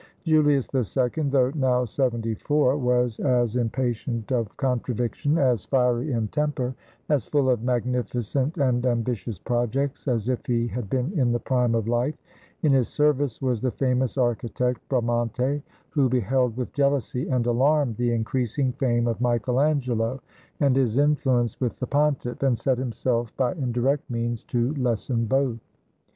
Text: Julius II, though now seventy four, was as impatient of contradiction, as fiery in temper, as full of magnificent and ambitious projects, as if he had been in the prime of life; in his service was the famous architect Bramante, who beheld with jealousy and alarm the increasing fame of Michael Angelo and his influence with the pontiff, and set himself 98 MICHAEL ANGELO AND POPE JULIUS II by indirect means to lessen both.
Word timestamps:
Julius 0.23 0.67
II, 0.73 1.25
though 1.29 1.51
now 1.53 1.85
seventy 1.85 2.33
four, 2.33 2.75
was 2.75 3.19
as 3.19 3.55
impatient 3.55 4.31
of 4.31 4.57
contradiction, 4.57 5.37
as 5.37 5.65
fiery 5.65 6.11
in 6.11 6.27
temper, 6.29 6.73
as 7.09 7.27
full 7.27 7.51
of 7.51 7.61
magnificent 7.61 8.57
and 8.57 8.83
ambitious 8.87 9.37
projects, 9.37 10.07
as 10.07 10.27
if 10.27 10.43
he 10.47 10.67
had 10.67 10.89
been 10.89 11.11
in 11.13 11.31
the 11.31 11.39
prime 11.39 11.75
of 11.75 11.87
life; 11.87 12.15
in 12.63 12.71
his 12.71 12.87
service 12.87 13.43
was 13.43 13.61
the 13.61 13.69
famous 13.69 14.17
architect 14.17 14.79
Bramante, 14.89 15.61
who 15.91 16.09
beheld 16.09 16.57
with 16.57 16.73
jealousy 16.73 17.27
and 17.27 17.45
alarm 17.45 17.93
the 17.99 18.11
increasing 18.11 18.71
fame 18.71 19.05
of 19.05 19.21
Michael 19.21 19.61
Angelo 19.61 20.19
and 20.59 20.75
his 20.75 20.97
influence 20.97 21.61
with 21.61 21.77
the 21.77 21.85
pontiff, 21.85 22.41
and 22.41 22.57
set 22.57 22.79
himself 22.79 23.31
98 23.37 23.37
MICHAEL 23.37 23.47
ANGELO 23.49 23.49
AND 23.49 23.55
POPE 23.55 23.75
JULIUS 23.75 23.77
II 23.77 23.85
by 23.85 23.91
indirect 23.91 24.09
means 24.09 24.43
to 24.75 24.81
lessen 24.83 25.25
both. 25.27 25.59